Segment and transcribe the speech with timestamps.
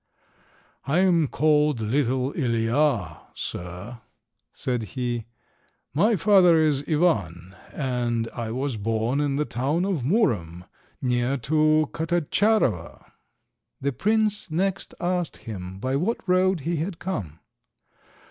[0.87, 4.01] "I am called Little Ilija, sir,"
[4.51, 5.25] said he;
[5.93, 10.65] "my father is Ivan, and I was born in the town of Murom,
[11.03, 13.11] near to Katatscharowa."
[13.79, 17.37] The prince next asked him by what road he had come.